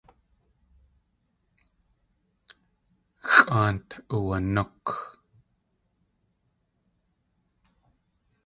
[3.31, 4.87] Xʼáant uwanúk.